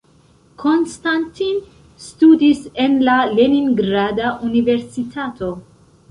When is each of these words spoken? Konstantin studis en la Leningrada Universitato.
Konstantin 0.61 1.59
studis 2.05 2.63
en 2.85 2.95
la 3.09 3.17
Leningrada 3.39 4.31
Universitato. 4.49 5.51